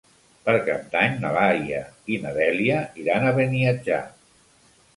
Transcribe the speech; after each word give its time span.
Per 0.45 0.53
Cap 0.69 0.87
d'Any 0.95 1.17
na 1.25 1.31
Laia 1.35 1.83
i 2.15 2.19
na 2.25 2.33
Dèlia 2.39 2.81
iran 3.05 3.27
a 3.27 3.37
Beniatjar. 3.39 4.05